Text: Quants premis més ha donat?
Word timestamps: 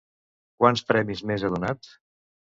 Quants 0.63 0.81
premis 0.91 1.21
més 1.31 1.45
ha 1.45 1.51
donat? 1.57 1.91